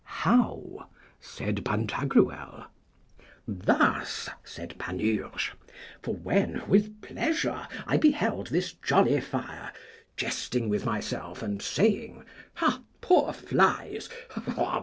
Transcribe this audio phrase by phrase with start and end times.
[0.23, 0.89] How?
[1.19, 2.65] said Pantagruel.
[3.47, 5.51] Thus, said Panurge;
[6.01, 9.71] for when with pleasure I beheld this jolly fire,
[10.17, 12.25] jesting with myself, and saying
[12.55, 12.81] Ha!
[13.01, 14.79] poor flies, ha!